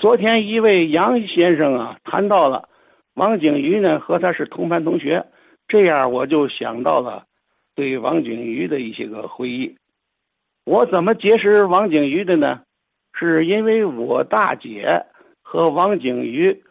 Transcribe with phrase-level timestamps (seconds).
[0.00, 2.70] 昨天一位杨先生啊谈到了
[3.12, 5.26] 王景瑜呢和他是同班同学，
[5.68, 7.26] 这样我就想到了
[7.74, 9.76] 对王景瑜的一些个回忆。
[10.64, 12.62] 我怎么结识王景瑜的呢？
[13.12, 15.04] 是因为我大姐
[15.42, 16.62] 和王景瑜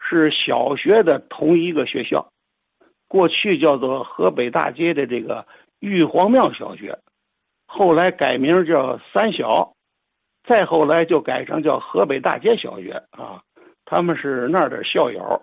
[0.00, 2.28] 是小学的同一个学校，
[3.06, 5.46] 过去叫做河北大街的这个
[5.78, 6.98] 玉皇庙小学，
[7.66, 9.73] 后来改名叫三小。
[10.44, 13.42] 再后来就改成叫河北大街小学啊，
[13.84, 15.42] 他们是那儿的校友。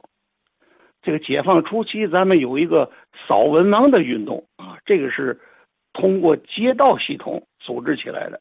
[1.01, 2.91] 这个解放初期，咱们有一个
[3.27, 5.41] 扫文盲的运动啊，这个是
[5.93, 8.39] 通过街道系统组织起来的，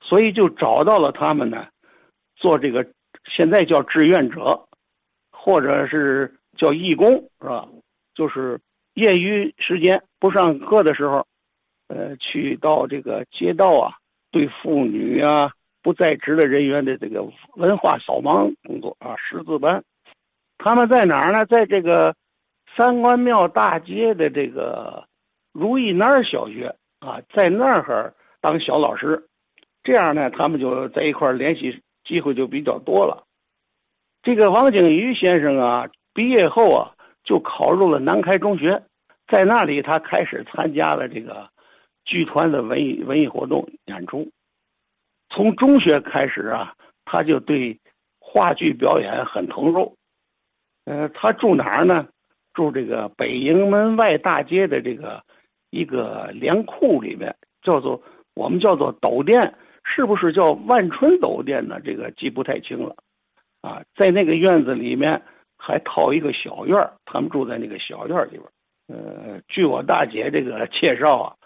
[0.00, 1.66] 所以就找到了他们呢，
[2.36, 2.86] 做这个
[3.24, 4.68] 现在叫志愿者，
[5.30, 7.66] 或者是叫义工，是吧？
[8.14, 8.60] 就是
[8.92, 11.26] 业余时间不上课的时候，
[11.88, 13.94] 呃，去到这个街道啊，
[14.30, 15.50] 对妇女啊。
[15.86, 19.84] 不在职的人员的这个文化扫盲工作啊，识字班，
[20.58, 21.46] 他们在哪儿呢？
[21.46, 22.12] 在这个
[22.76, 25.06] 三官庙大街的这个
[25.52, 29.28] 如意南小学啊，在那儿当小老师，
[29.84, 33.22] 这样呢，他们就在一块儿联系机会就比较多了。
[34.24, 36.90] 这个王景瑜先生啊，毕业后啊，
[37.22, 38.82] 就考入了南开中学，
[39.28, 41.48] 在那里他开始参加了这个
[42.04, 44.28] 剧团的文艺文艺活动演出。
[45.28, 46.72] 从中学开始啊，
[47.04, 47.78] 他就对
[48.18, 49.96] 话剧表演很投入。
[50.84, 52.06] 呃，他住哪儿呢？
[52.54, 55.22] 住这个北营门外大街的这个
[55.70, 58.00] 一个粮库里面，叫做
[58.34, 61.80] 我们叫做斗店，是不是叫万春斗店呢？
[61.84, 62.96] 这个记不太清了。
[63.60, 65.20] 啊，在那个院子里面
[65.58, 68.42] 还套一个小院他们住在那个小院里边。
[68.88, 71.36] 呃，据我大姐这个介绍啊。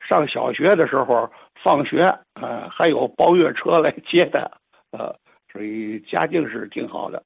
[0.00, 1.30] 上小学的时候，
[1.62, 2.02] 放学
[2.34, 4.50] 啊，还有包月车来接他，
[4.90, 5.14] 呃，
[5.52, 7.22] 所以家境是挺好的。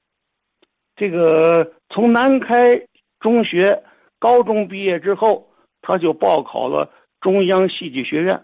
[0.95, 2.79] 这个从南开
[3.19, 3.83] 中学
[4.19, 5.49] 高中毕业之后，
[5.81, 8.43] 他就报考了中央戏剧学院。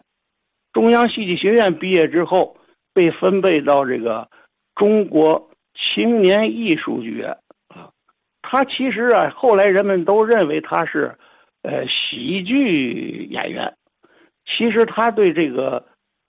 [0.71, 2.57] 中央戏剧学院毕业之后，
[2.93, 4.29] 被分配到这个
[4.75, 7.37] 中国青年艺术剧院
[7.67, 7.91] 啊。
[8.41, 11.17] 他其实啊，后来人们都认为他是
[11.63, 13.75] 呃喜剧演员。
[14.59, 15.85] 其实他对这个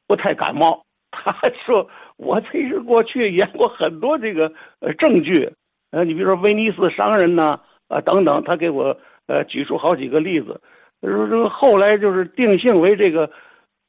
[0.06, 0.84] 不太感冒。
[1.10, 1.34] 他
[1.66, 5.52] 说：“我其实过去演过很多这个呃正剧，
[5.90, 8.96] 呃，你比如说《威尼斯商人》呐，啊等等。”他给我
[9.26, 10.60] 呃举出好几个例子。
[11.02, 13.28] 说说后来就是定性为这个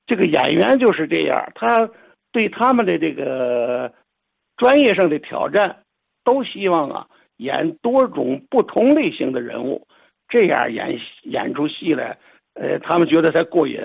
[0.07, 1.51] 这个演员就是这样。
[1.53, 1.87] 他
[2.31, 3.93] 对他们的这个
[4.57, 5.83] 专业上的挑战，
[6.23, 7.07] 都希望啊
[7.37, 9.85] 演多种不同类型的人物，
[10.27, 12.17] 这样演演出戏来。
[12.61, 13.79] 呃，他们觉得才过瘾，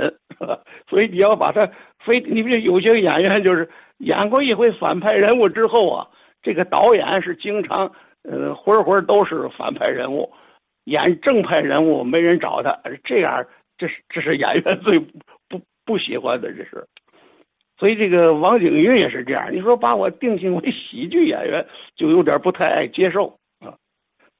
[0.86, 1.66] 所以你要把他
[2.04, 3.66] 非你比如有些演员就是
[4.00, 6.06] 演过一回反派人物之后啊，
[6.42, 7.90] 这个导演是经常
[8.22, 10.30] 呃回回都是反派人物，
[10.84, 13.46] 演正派人物没人找他，这样
[13.78, 14.98] 这是这是演员 最
[15.48, 16.86] 不不喜欢的这是，
[17.78, 21.66] 所以这个王景云也是这样，你说把我定性为喜剧演员，
[21.96, 23.72] 就有点不太爱接受啊，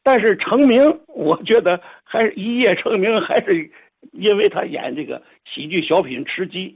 [0.04, 3.70] 但是成名，我觉得还是一夜成名还是。
[4.12, 6.70] 因为他演这个喜剧小品《吃鸡》，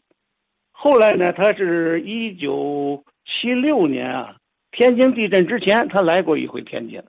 [0.73, 4.37] 后来呢，他是一九七六年啊，
[4.73, 7.03] 天津地震之前，他来过一回天津，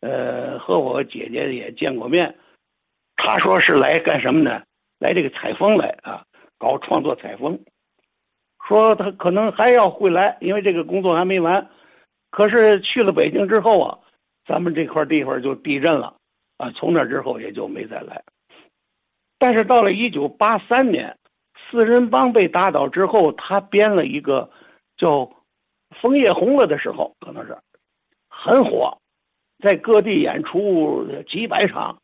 [0.00, 2.36] 呃，和我姐姐也见过面。
[3.16, 4.62] 他说是来干什么呢？
[4.98, 6.24] 来这个采风来啊，
[6.58, 7.58] 搞创作采风。
[8.66, 11.68] 说他可能还要回来，因为这个工作还没完。
[12.30, 13.98] 可是去了北京之后啊，
[14.46, 16.14] 咱们这块地方就地震了
[16.58, 18.22] 啊，从那之后也就没再来。
[19.40, 21.16] 但是到了一九八三年，
[21.70, 24.50] 四人帮被打倒之后，他编了一个
[24.96, 25.20] 叫
[26.02, 27.56] 《枫叶红了》的时候，可能是
[28.28, 28.98] 很火，
[29.62, 32.02] 在各地演出几百场，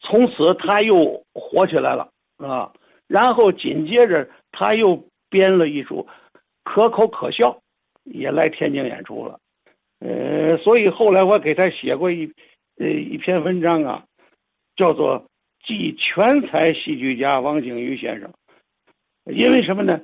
[0.00, 2.72] 从此他又火起来了啊。
[3.06, 6.06] 然后紧接着他又编了一出
[6.64, 7.50] 《可口可笑》，
[8.04, 9.38] 也来天津演出了。
[10.00, 12.32] 呃，所以后来我给他写过一
[12.78, 14.04] 呃一篇文章啊，
[14.74, 15.26] 叫做。
[15.64, 18.32] 即全才戏剧家王景瑜先生，
[19.26, 20.00] 因为什么呢？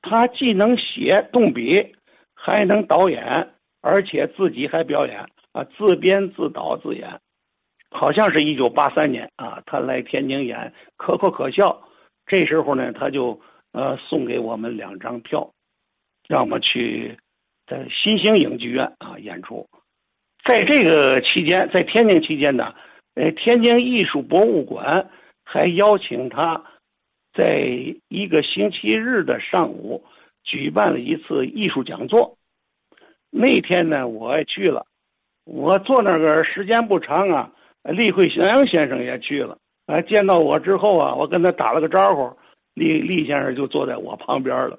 [0.00, 1.94] 他既能写动笔，
[2.34, 3.50] 还能导演，
[3.80, 7.20] 而且自己还表演啊，自编自导自演。
[7.90, 10.56] 好像是一九八三年啊，他来天津演
[10.96, 11.68] 《可口可笑》，
[12.26, 13.40] 这时候呢，他就
[13.72, 15.52] 呃送给我们两张票，
[16.28, 17.18] 让我们去
[17.66, 19.68] 在新兴影剧院啊演出。
[20.44, 22.72] 在这个期间，在天津期间呢。
[23.20, 25.10] 呃，天津艺术博物馆
[25.44, 26.64] 还邀请他，
[27.34, 27.68] 在
[28.08, 30.02] 一个星期日的上午
[30.42, 32.38] 举办了一次艺术讲座。
[33.28, 34.86] 那天呢，我也去了。
[35.44, 37.52] 我坐那个时间不长啊，
[37.82, 39.58] 李慧祥先生也去了。
[39.84, 42.34] 啊，见到我之后啊，我跟他打了个招呼，
[42.72, 44.78] 李李先生就坐在我旁边了。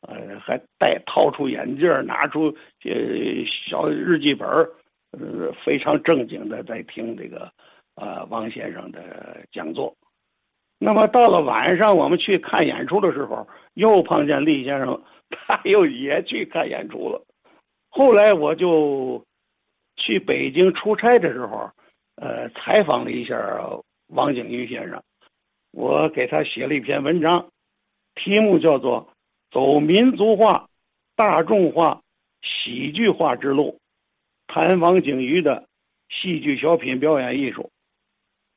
[0.00, 2.46] 呃，还带掏出眼镜，拿出
[2.84, 2.94] 呃
[3.68, 4.48] 小日记本，
[5.12, 7.50] 呃，非常正经的在听这个
[7.94, 9.94] 呃王先生的讲座。
[10.78, 17.24] 那么到了晚上，我们去看演出的时候，又碰见厉先生，他又也去看演出了。
[17.88, 19.24] 后来我就
[19.96, 21.70] 去北京出差的时候，
[22.16, 23.36] 呃，采访了一下
[24.08, 25.02] 王景玉先生，
[25.72, 27.48] 我给他写了一篇文章，
[28.14, 29.08] 题目叫做。
[29.52, 30.68] 走民族化、
[31.14, 32.02] 大众化、
[32.42, 33.78] 喜剧化之路，
[34.46, 35.68] 谈王景瑜的
[36.08, 37.70] 戏剧小品表演艺术。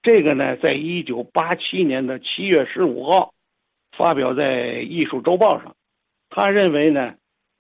[0.01, 3.33] 这个呢，在一九八七年的七月十五号
[3.97, 5.75] 发表在《艺术周报》上。
[6.30, 7.15] 他认为呢，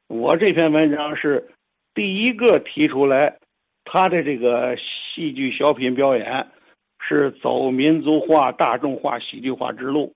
[0.07, 1.49] 我这篇文章是
[1.93, 3.39] 第一个提出来
[3.83, 6.47] 他的这个戏剧小品表演
[6.99, 10.13] 是走民族化、大众化、喜剧化之路，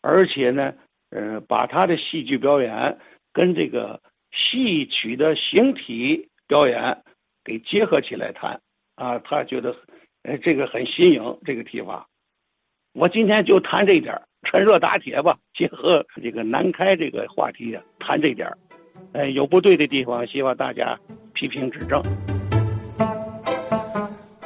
[0.00, 0.74] 而且呢。
[1.10, 2.98] 呃，把他的戏剧表演
[3.32, 4.00] 跟这个
[4.32, 7.04] 戏曲的形体表演
[7.44, 8.60] 给结合起来谈
[8.96, 9.74] 啊，他觉得
[10.22, 12.06] 呃这个很新颖，这个提法。
[12.94, 14.14] 我今天就谈这一点，
[14.44, 18.48] 趁热打铁吧，结合这个南开这个话题谈这点
[19.12, 20.98] 呃，有不对的地方，希望大家
[21.34, 22.00] 批评指正。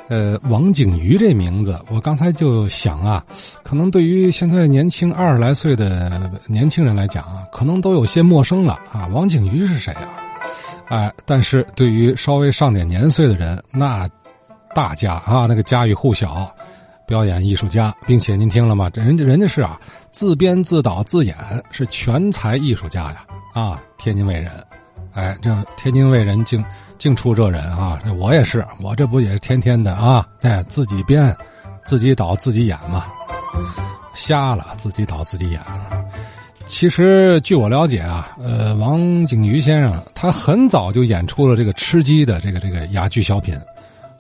[0.08, 3.22] 呃，王景瑜这名字，我刚才就想啊，
[3.62, 9.06] 可能对于现在年轻二十来岁的年轻人来讲啊，可能都有些陌生了啊。
[9.12, 10.08] 王景瑜是谁啊？
[10.88, 14.08] 哎，但是对于稍微上点年岁的人，那
[14.74, 16.50] 大家啊，那个家喻户晓，
[17.06, 18.90] 表演艺术家，并且您听了吗？
[18.90, 19.80] 这人家人家是啊，
[20.10, 21.36] 自编自导自演，
[21.70, 23.24] 是全才艺术家呀
[23.54, 24.50] 啊，天津卫人，
[25.14, 26.64] 哎，这天津卫人竟。
[26.98, 28.02] 净出这人啊！
[28.18, 30.26] 我也是，我这不也是天天的啊？
[30.42, 31.32] 哎，自己编，
[31.84, 33.04] 自己导，自己演嘛。
[34.14, 35.62] 瞎了，自己导，自己演。
[36.68, 43.58] 其实据我了解啊，呃，王景瑜先生他很早就演出了这个吃鸡的这个这个哑剧小品，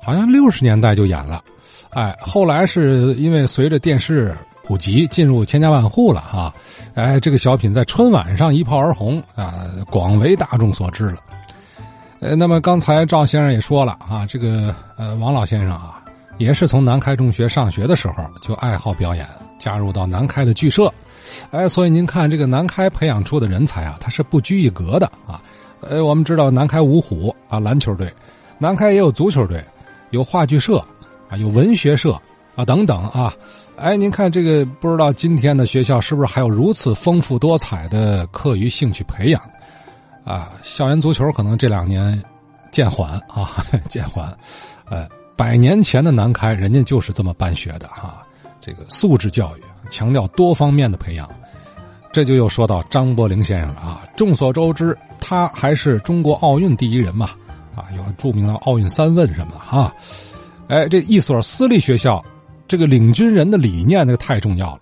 [0.02, 1.44] 好像六十年代就演了。
[1.90, 4.34] 哎，后来是因为随着电视
[4.64, 6.52] 普及，进入千家万户了哈。
[6.94, 11.18] 哎，这个小品在春晚上一炮而红啊，广为大众所知了。
[12.20, 15.97] 呃，那么刚才赵先生也说了啊，这个呃王老先生啊，
[16.38, 19.26] 也是从南开中学上学的时候就爱好表演，
[19.58, 20.92] 加入到南开的剧社，
[21.50, 25.42] 哎，所以您看这个南开培养出的人才啊，他是不拘一格的啊。
[25.80, 28.12] 呃，我们知道南开五虎啊篮球队，
[28.58, 29.64] 南开也有足球队，
[30.10, 30.78] 有话剧社
[31.28, 32.20] 啊，有文学社
[32.56, 33.32] 啊等等啊。
[33.76, 39.40] 哎，您看这个，不知道今天的学校是不是还有如此丰富多彩的课余兴趣培养？
[40.24, 42.20] 啊，校园足球可能这两年
[42.72, 44.36] 渐缓啊， 渐缓。
[44.90, 45.06] 呃，
[45.38, 48.26] 百年前的南开，人家就是这么办学的哈。
[48.60, 51.30] 这个素质教育，强调多方面的培养。
[52.10, 54.02] 这就又说到张伯苓先生了啊。
[54.16, 57.30] 众所周知，他还是中国奥运第一人嘛。
[57.76, 59.94] 啊，有著名的奥运三问什么的哈。
[60.66, 62.20] 哎，这一所私立学校，
[62.66, 64.80] 这个领军人的理念那个太重要了